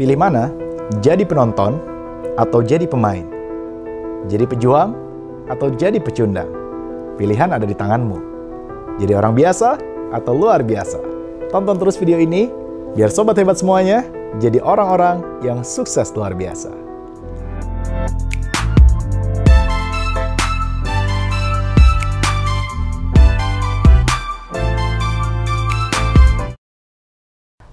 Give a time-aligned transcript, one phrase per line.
[0.00, 0.48] Pilih mana?
[1.04, 1.76] Jadi penonton
[2.40, 3.20] atau jadi pemain?
[4.32, 4.96] Jadi pejuang
[5.44, 6.48] atau jadi pecundang?
[7.20, 8.16] Pilihan ada di tanganmu.
[8.96, 9.76] Jadi orang biasa
[10.16, 10.96] atau luar biasa?
[11.52, 12.48] Tonton terus video ini
[12.96, 14.00] biar sobat hebat semuanya
[14.40, 16.72] jadi orang-orang yang sukses luar biasa.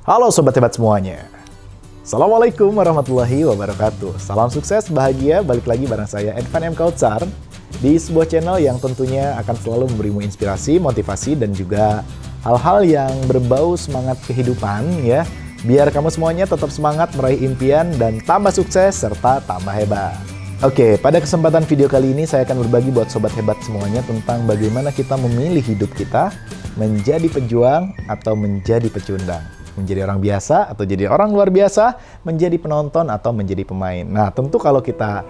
[0.04, 1.47] Halo Sobat Hebat semuanya.
[2.08, 4.16] Assalamualaikum warahmatullahi wabarakatuh.
[4.16, 6.76] Salam sukses, bahagia, balik lagi bareng saya Edvan M.
[6.80, 7.20] Kautsar
[7.84, 12.08] di sebuah channel yang tentunya akan selalu memberimu inspirasi, motivasi, dan juga
[12.48, 15.28] hal-hal yang berbau semangat kehidupan ya.
[15.68, 20.16] Biar kamu semuanya tetap semangat meraih impian dan tambah sukses serta tambah hebat.
[20.64, 24.96] Oke, pada kesempatan video kali ini saya akan berbagi buat sobat hebat semuanya tentang bagaimana
[24.96, 26.32] kita memilih hidup kita
[26.80, 31.96] menjadi pejuang atau menjadi pecundang menjadi orang biasa atau jadi orang luar biasa,
[32.26, 34.04] menjadi penonton atau menjadi pemain.
[34.04, 35.22] Nah, tentu kalau kita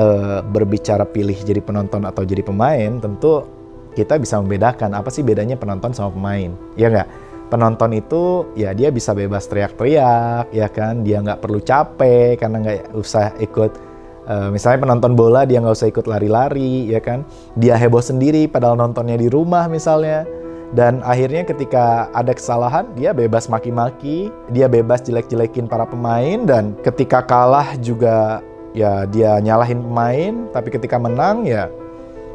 [0.00, 3.44] uh, berbicara pilih jadi penonton atau jadi pemain, tentu
[3.92, 7.08] kita bisa membedakan apa sih bedanya penonton sama pemain, ya nggak?
[7.52, 11.04] Penonton itu ya dia bisa bebas teriak-teriak, ya kan?
[11.04, 15.90] Dia nggak perlu capek karena nggak usah ikut Uh, misalnya penonton bola dia nggak usah
[15.90, 17.26] ikut lari-lari, ya kan?
[17.58, 20.22] Dia heboh sendiri padahal nontonnya di rumah misalnya
[20.72, 27.20] dan akhirnya ketika ada kesalahan, dia bebas maki-maki, dia bebas jelek-jelekin para pemain, dan ketika
[27.20, 28.40] kalah juga
[28.72, 31.68] ya dia nyalahin pemain, tapi ketika menang ya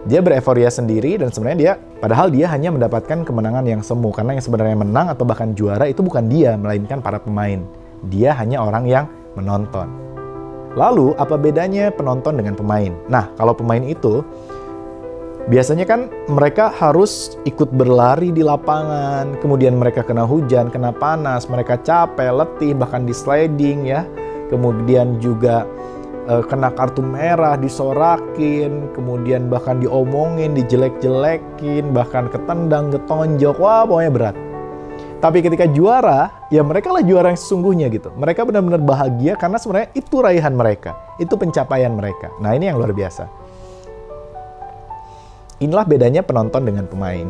[0.06, 4.46] dia bereforia sendiri dan sebenarnya dia padahal dia hanya mendapatkan kemenangan yang semu karena yang
[4.46, 7.66] sebenarnya menang atau bahkan juara itu bukan dia melainkan para pemain.
[8.08, 9.90] Dia hanya orang yang menonton.
[10.78, 12.94] Lalu apa bedanya penonton dengan pemain?
[13.10, 14.22] Nah, kalau pemain itu
[15.48, 21.80] Biasanya kan mereka harus ikut berlari di lapangan, kemudian mereka kena hujan, kena panas, mereka
[21.80, 24.04] capek, letih, bahkan di sliding ya.
[24.52, 25.64] Kemudian juga
[26.28, 34.36] e, kena kartu merah, disorakin, kemudian bahkan diomongin, dijelek-jelekin, bahkan ketendang, ketonjok, wah pokoknya berat.
[35.24, 38.12] Tapi ketika juara, ya mereka lah juara yang sesungguhnya gitu.
[38.20, 42.36] Mereka benar-benar bahagia karena sebenarnya itu raihan mereka, itu pencapaian mereka.
[42.44, 43.47] Nah ini yang luar biasa.
[45.58, 47.26] Inilah bedanya penonton dengan pemain.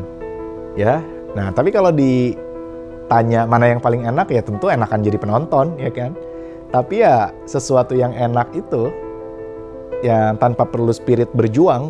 [0.75, 0.99] Ya.
[1.31, 6.11] Nah, tapi kalau ditanya mana yang paling enak ya tentu enakan jadi penonton, ya kan?
[6.67, 8.91] Tapi ya sesuatu yang enak itu
[10.03, 11.89] yang tanpa perlu spirit berjuang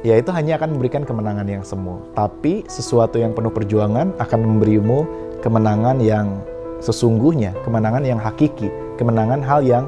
[0.00, 2.00] ya itu hanya akan memberikan kemenangan yang semu.
[2.14, 5.04] Tapi sesuatu yang penuh perjuangan akan memberimu
[5.44, 6.40] kemenangan yang
[6.80, 9.84] sesungguhnya, kemenangan yang hakiki, kemenangan hal yang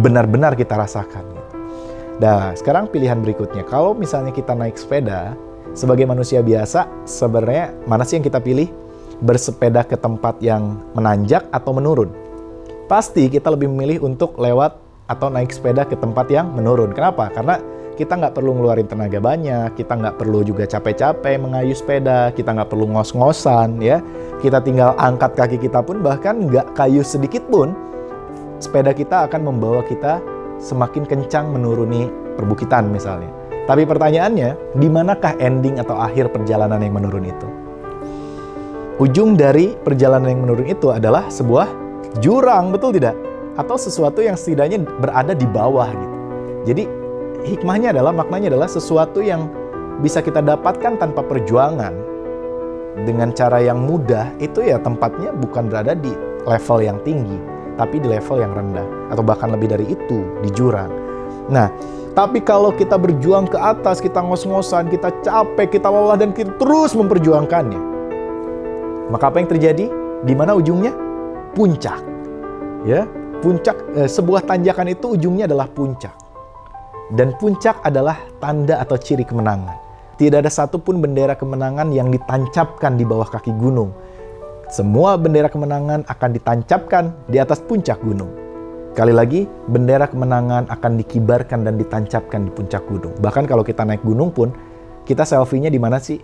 [0.00, 1.41] benar-benar kita rasakan.
[2.20, 3.64] Nah, sekarang pilihan berikutnya.
[3.64, 5.32] Kalau misalnya kita naik sepeda,
[5.72, 8.68] sebagai manusia biasa, sebenarnya mana sih yang kita pilih?
[9.22, 12.10] Bersepeda ke tempat yang menanjak atau menurun?
[12.90, 14.76] Pasti kita lebih memilih untuk lewat
[15.08, 16.92] atau naik sepeda ke tempat yang menurun.
[16.92, 17.30] Kenapa?
[17.32, 17.56] Karena
[17.96, 22.68] kita nggak perlu ngeluarin tenaga banyak, kita nggak perlu juga capek-capek mengayuh sepeda, kita nggak
[22.72, 24.00] perlu ngos-ngosan ya.
[24.40, 27.76] Kita tinggal angkat kaki kita pun bahkan nggak kayu sedikit pun,
[28.58, 30.18] sepeda kita akan membawa kita
[30.62, 32.06] semakin kencang menuruni
[32.38, 33.28] perbukitan misalnya.
[33.66, 37.48] Tapi pertanyaannya, di manakah ending atau akhir perjalanan yang menurun itu?
[39.02, 41.66] Ujung dari perjalanan yang menurun itu adalah sebuah
[42.22, 43.14] jurang, betul tidak?
[43.58, 46.16] Atau sesuatu yang setidaknya berada di bawah gitu.
[46.62, 46.82] Jadi
[47.42, 49.50] hikmahnya adalah, maknanya adalah sesuatu yang
[50.02, 51.94] bisa kita dapatkan tanpa perjuangan
[53.06, 56.12] dengan cara yang mudah itu ya tempatnya bukan berada di
[56.44, 57.38] level yang tinggi,
[57.76, 60.90] tapi di level yang rendah atau bahkan lebih dari itu di jurang.
[61.48, 61.72] Nah,
[62.12, 66.92] tapi kalau kita berjuang ke atas, kita ngos-ngosan, kita capek, kita lelah dan kita terus
[66.92, 67.80] memperjuangkannya.
[69.08, 69.88] Maka apa yang terjadi?
[70.22, 70.92] Di mana ujungnya?
[71.56, 72.00] Puncak.
[72.84, 73.08] Ya,
[73.40, 76.12] puncak eh, sebuah tanjakan itu ujungnya adalah puncak.
[77.12, 79.76] Dan puncak adalah tanda atau ciri kemenangan.
[80.16, 83.90] Tidak ada satupun bendera kemenangan yang ditancapkan di bawah kaki gunung
[84.72, 88.32] semua bendera kemenangan akan ditancapkan di atas puncak gunung.
[88.96, 93.12] Kali lagi, bendera kemenangan akan dikibarkan dan ditancapkan di puncak gunung.
[93.20, 94.48] Bahkan kalau kita naik gunung pun,
[95.04, 96.16] kita selfie-nya di mana sih?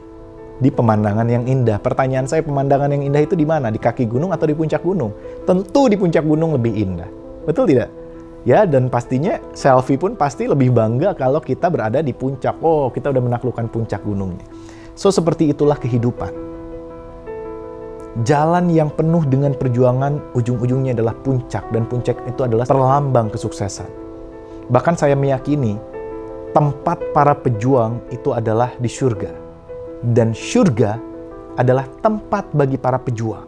[0.64, 1.76] Di pemandangan yang indah.
[1.76, 3.68] Pertanyaan saya, pemandangan yang indah itu di mana?
[3.68, 5.12] Di kaki gunung atau di puncak gunung?
[5.44, 7.08] Tentu di puncak gunung lebih indah.
[7.44, 7.92] Betul tidak?
[8.48, 12.64] Ya, dan pastinya selfie pun pasti lebih bangga kalau kita berada di puncak.
[12.64, 14.48] Oh, kita udah menaklukkan puncak gunungnya.
[14.96, 16.48] So, seperti itulah kehidupan
[18.26, 23.86] jalan yang penuh dengan perjuangan ujung-ujungnya adalah puncak dan puncak itu adalah perlambang kesuksesan.
[24.68, 25.78] Bahkan saya meyakini
[26.50, 29.30] tempat para pejuang itu adalah di surga.
[30.02, 30.98] Dan surga
[31.58, 33.46] adalah tempat bagi para pejuang.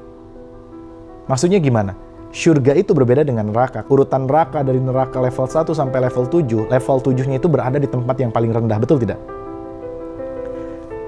[1.31, 1.95] Maksudnya gimana?
[2.31, 3.83] Surga itu berbeda dengan neraka.
[3.91, 8.19] Urutan neraka dari neraka level 1 sampai level 7, level 7-nya itu berada di tempat
[8.23, 9.19] yang paling rendah, betul tidak?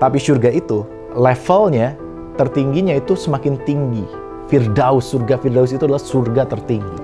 [0.02, 0.82] Tapi surga itu
[1.14, 1.94] levelnya
[2.36, 4.04] tertingginya itu semakin tinggi.
[4.48, 7.00] Firdaus, surga Firdaus itu adalah surga tertinggi.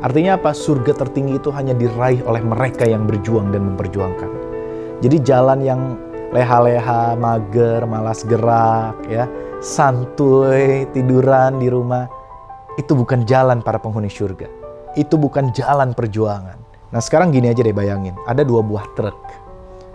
[0.00, 0.54] Artinya apa?
[0.54, 4.30] Surga tertinggi itu hanya diraih oleh mereka yang berjuang dan memperjuangkan.
[5.04, 5.80] Jadi jalan yang
[6.32, 9.26] leha-leha, mager, malas gerak, ya,
[9.60, 12.06] santuy, tiduran di rumah,
[12.78, 14.46] itu bukan jalan para penghuni surga.
[14.94, 16.56] Itu bukan jalan perjuangan.
[16.88, 19.18] Nah sekarang gini aja deh bayangin, ada dua buah truk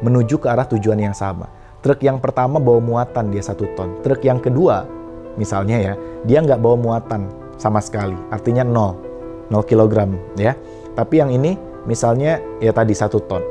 [0.04, 1.48] menuju ke arah tujuan yang sama.
[1.84, 4.00] Truk yang pertama bawa muatan dia satu ton.
[4.08, 4.88] Truk yang kedua,
[5.36, 5.94] misalnya ya,
[6.24, 7.28] dia nggak bawa muatan
[7.60, 8.16] sama sekali.
[8.32, 8.96] Artinya nol,
[9.52, 10.56] nol kilogram ya.
[10.96, 13.44] Tapi yang ini misalnya ya tadi satu ton.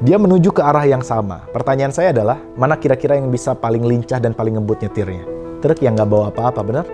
[0.00, 1.44] Dia menuju ke arah yang sama.
[1.52, 5.26] Pertanyaan saya adalah, mana kira-kira yang bisa paling lincah dan paling ngebut nyetirnya?
[5.60, 6.86] Truk yang nggak bawa apa-apa, benar?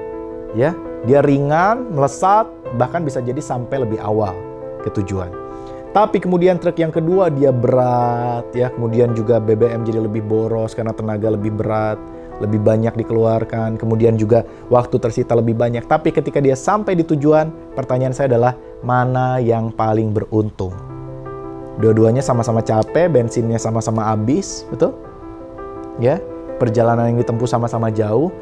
[0.56, 0.74] Ya,
[1.06, 4.32] dia ringan, melesat, bahkan bisa jadi sampai lebih awal
[4.82, 5.43] ke tujuan.
[5.94, 8.66] Tapi kemudian truk yang kedua dia berat, ya.
[8.74, 12.02] Kemudian juga BBM jadi lebih boros karena tenaga lebih berat,
[12.42, 13.78] lebih banyak dikeluarkan.
[13.78, 14.42] Kemudian juga
[14.74, 15.86] waktu tersita lebih banyak.
[15.86, 20.74] Tapi ketika dia sampai di tujuan, pertanyaan saya adalah mana yang paling beruntung?
[21.78, 24.98] Dua-duanya sama-sama capek, bensinnya sama-sama habis, betul?
[26.02, 26.18] Ya,
[26.58, 28.34] perjalanan yang ditempuh sama-sama jauh,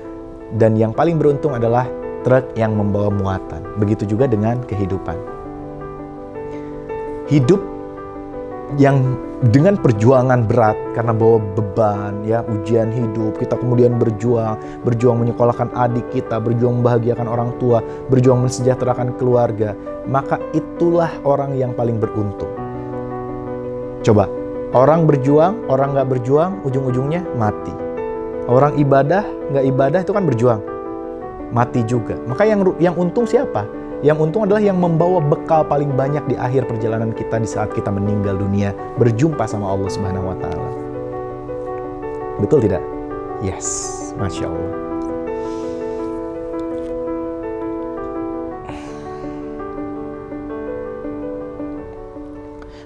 [0.56, 1.84] dan yang paling beruntung adalah
[2.24, 3.60] truk yang membawa muatan.
[3.76, 5.31] Begitu juga dengan kehidupan.
[7.32, 7.64] Hidup
[8.76, 9.16] yang
[9.52, 16.08] dengan perjuangan berat karena bawa beban ya ujian hidup kita kemudian berjuang berjuang menyekolahkan adik
[16.08, 19.76] kita berjuang membahagiakan orang tua berjuang mensejahterakan keluarga
[20.08, 22.48] maka itulah orang yang paling beruntung
[24.00, 24.24] coba
[24.72, 27.76] orang berjuang orang nggak berjuang ujung-ujungnya mati
[28.48, 29.20] orang ibadah
[29.52, 30.62] nggak ibadah itu kan berjuang
[31.52, 32.16] mati juga.
[32.24, 33.68] Maka yang yang untung siapa?
[34.02, 37.86] Yang untung adalah yang membawa bekal paling banyak di akhir perjalanan kita di saat kita
[37.86, 40.70] meninggal dunia, berjumpa sama Allah Subhanahu wa taala.
[42.42, 42.82] Betul tidak?
[43.46, 43.62] Yes,
[44.18, 44.74] Masya Allah.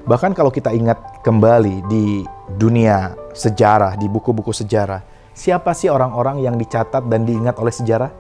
[0.04, 2.28] Bahkan kalau kita ingat kembali di
[2.60, 5.00] dunia sejarah, di buku-buku sejarah,
[5.32, 8.12] siapa sih orang-orang yang dicatat dan diingat oleh sejarah?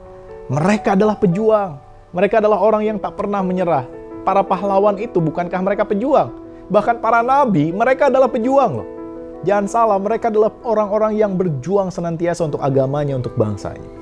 [0.48, 1.85] Mereka adalah pejuang.
[2.16, 3.84] Mereka adalah orang yang tak pernah menyerah.
[4.24, 6.32] Para pahlawan itu bukankah mereka pejuang?
[6.72, 8.88] Bahkan para nabi, mereka adalah pejuang loh.
[9.44, 13.92] Jangan salah, mereka adalah orang-orang yang berjuang senantiasa untuk agamanya, untuk bangsanya.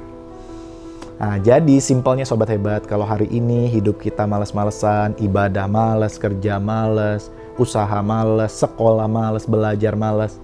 [1.18, 7.34] Nah, jadi simpelnya sobat hebat, kalau hari ini hidup kita males-malesan, ibadah males, kerja males,
[7.58, 10.38] usaha males, sekolah males, belajar males.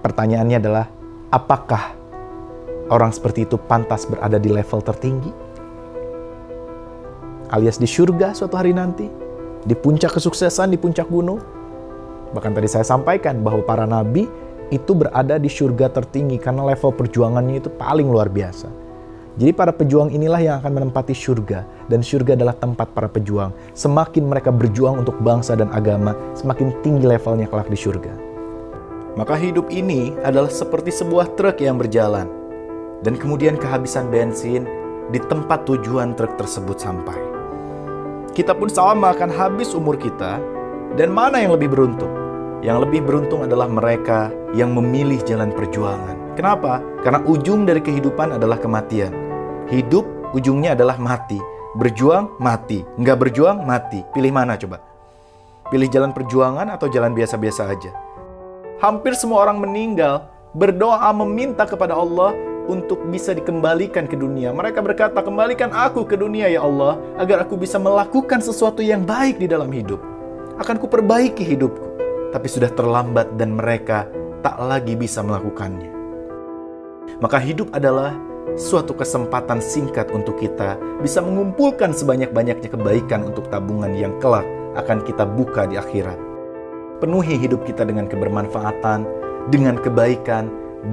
[0.00, 0.88] Pertanyaannya adalah,
[1.28, 1.92] apakah
[2.88, 5.41] orang seperti itu pantas berada di level tertinggi?
[7.52, 9.04] Alias di surga suatu hari nanti?
[9.68, 11.36] Di puncak kesuksesan, di puncak gunung?
[12.32, 14.24] Bahkan tadi saya sampaikan bahwa para nabi
[14.72, 18.72] itu berada di surga tertinggi karena level perjuangannya itu paling luar biasa.
[19.36, 23.52] Jadi para pejuang inilah yang akan menempati surga dan surga adalah tempat para pejuang.
[23.76, 28.16] Semakin mereka berjuang untuk bangsa dan agama, semakin tinggi levelnya kelak di surga.
[29.12, 32.32] Maka hidup ini adalah seperti sebuah truk yang berjalan
[33.04, 34.64] dan kemudian kehabisan bensin
[35.12, 37.31] di tempat tujuan truk tersebut sampai.
[38.32, 40.40] Kita pun sama akan habis umur kita,
[40.96, 42.08] dan mana yang lebih beruntung?
[42.64, 46.32] Yang lebih beruntung adalah mereka yang memilih jalan perjuangan.
[46.32, 46.80] Kenapa?
[47.04, 49.12] Karena ujung dari kehidupan adalah kematian.
[49.68, 51.36] Hidup ujungnya adalah mati.
[51.76, 52.80] Berjuang, mati.
[52.96, 54.00] Nggak berjuang, mati.
[54.16, 54.80] Pilih mana coba?
[55.68, 57.92] Pilih jalan perjuangan atau jalan biasa-biasa aja?
[58.80, 60.24] Hampir semua orang meninggal
[60.56, 62.32] berdoa meminta kepada Allah
[62.70, 64.54] untuk bisa dikembalikan ke dunia.
[64.54, 69.42] Mereka berkata, "Kembalikan aku ke dunia ya Allah, agar aku bisa melakukan sesuatu yang baik
[69.42, 69.98] di dalam hidup.
[70.58, 71.88] Akan kuperbaiki hidupku."
[72.32, 74.08] Tapi sudah terlambat dan mereka
[74.40, 75.90] tak lagi bisa melakukannya.
[77.20, 78.16] Maka hidup adalah
[78.58, 85.24] suatu kesempatan singkat untuk kita bisa mengumpulkan sebanyak-banyaknya kebaikan untuk tabungan yang kelak akan kita
[85.28, 86.18] buka di akhirat.
[86.98, 89.06] Penuhi hidup kita dengan kebermanfaatan,
[89.50, 90.48] dengan kebaikan,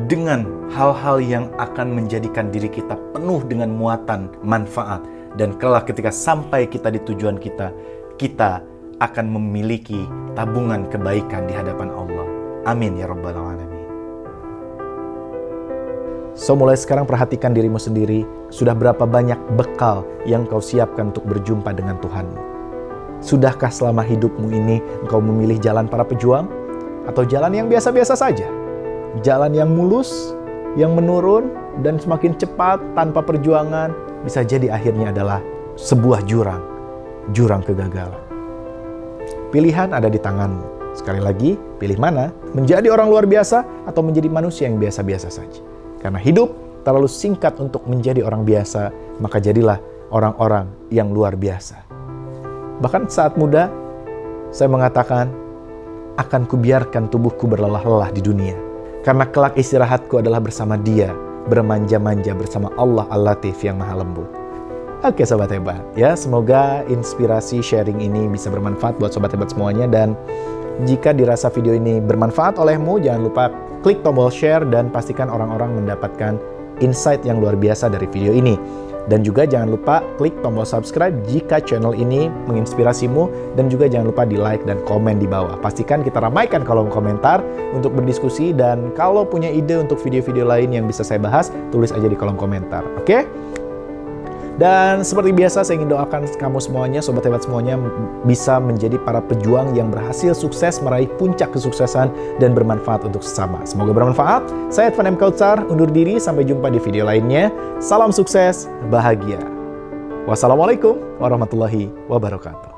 [0.05, 5.01] dengan hal-hal yang akan menjadikan diri kita penuh dengan muatan manfaat
[5.33, 7.73] dan kelak ketika sampai kita di tujuan kita
[8.21, 8.61] kita
[9.01, 10.05] akan memiliki
[10.37, 12.27] tabungan kebaikan di hadapan Allah
[12.69, 13.81] amin ya rabbal alamin
[16.39, 21.75] So mulai sekarang perhatikan dirimu sendiri Sudah berapa banyak bekal yang kau siapkan untuk berjumpa
[21.75, 22.39] dengan Tuhanmu
[23.19, 26.47] Sudahkah selama hidupmu ini engkau memilih jalan para pejuang?
[27.03, 28.58] Atau jalan yang biasa-biasa saja?
[29.25, 30.33] Jalan yang mulus,
[30.77, 31.49] yang menurun,
[31.81, 35.39] dan semakin cepat tanpa perjuangan, bisa jadi akhirnya adalah
[35.79, 36.61] sebuah jurang,
[37.31, 38.19] jurang kegagalan.
[39.49, 40.93] Pilihan ada di tanganmu.
[40.93, 42.33] Sekali lagi, pilih mana?
[42.53, 45.61] Menjadi orang luar biasa atau menjadi manusia yang biasa-biasa saja.
[46.01, 46.51] Karena hidup
[46.83, 48.89] terlalu singkat untuk menjadi orang biasa,
[49.21, 49.77] maka jadilah
[50.09, 51.81] orang-orang yang luar biasa.
[52.81, 53.69] Bahkan saat muda,
[54.49, 55.29] saya mengatakan,
[56.19, 58.68] akan kubiarkan tubuhku berlelah-lelah di dunia.
[58.99, 61.15] Karena kelak istirahatku adalah bersama dia,
[61.47, 64.27] bermanja-manja bersama Allah Al-Latif yang maha lembut.
[64.99, 70.11] Oke sobat hebat, ya semoga inspirasi sharing ini bisa bermanfaat buat sobat hebat semuanya dan
[70.83, 73.43] jika dirasa video ini bermanfaat olehmu jangan lupa
[73.79, 76.35] klik tombol share dan pastikan orang-orang mendapatkan
[76.79, 78.55] insight yang luar biasa dari video ini.
[79.09, 84.21] Dan juga jangan lupa klik tombol subscribe jika channel ini menginspirasimu dan juga jangan lupa
[84.21, 85.57] di like dan komen di bawah.
[85.57, 87.41] Pastikan kita ramaikan kolom komentar
[87.73, 92.05] untuk berdiskusi dan kalau punya ide untuk video-video lain yang bisa saya bahas, tulis aja
[92.05, 92.85] di kolom komentar.
[93.01, 93.25] Oke?
[94.59, 97.79] Dan seperti biasa saya ingin doakan kamu semuanya, sobat hebat semuanya
[98.27, 102.11] bisa menjadi para pejuang yang berhasil sukses meraih puncak kesuksesan
[102.43, 103.63] dan bermanfaat untuk sesama.
[103.63, 104.43] Semoga bermanfaat.
[104.67, 105.17] Saya Edvan M.
[105.17, 107.47] Kautsar, undur diri sampai jumpa di video lainnya.
[107.79, 109.39] Salam sukses, bahagia.
[110.27, 112.75] Wassalamualaikum warahmatullahi wabarakatuh.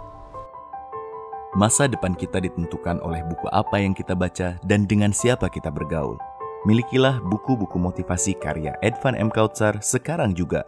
[1.57, 6.21] Masa depan kita ditentukan oleh buku apa yang kita baca dan dengan siapa kita bergaul.
[6.61, 9.33] Milikilah buku-buku motivasi karya Edvan M.
[9.33, 10.61] Kautsar sekarang juga